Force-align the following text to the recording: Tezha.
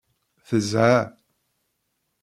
Tezha. 0.47 0.89